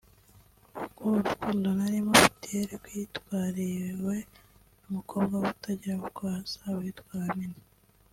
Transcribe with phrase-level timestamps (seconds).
[0.77, 4.15] kuko urukundo nari mufitiye rwitwariwe
[4.81, 7.59] n’umukobwa utagira uko asa witwa Amina